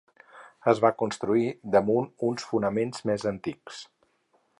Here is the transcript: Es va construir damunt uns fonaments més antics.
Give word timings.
Es 0.71 0.79
va 0.85 0.89
construir 1.01 1.45
damunt 1.75 2.09
uns 2.29 2.47
fonaments 2.53 3.05
més 3.11 3.27
antics. 3.33 3.83